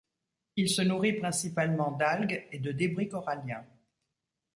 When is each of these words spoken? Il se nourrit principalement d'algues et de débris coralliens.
Il 0.55 0.67
se 0.67 0.81
nourrit 0.81 1.13
principalement 1.19 1.91
d'algues 1.91 2.47
et 2.51 2.57
de 2.57 2.71
débris 2.71 3.07
coralliens. 3.07 3.63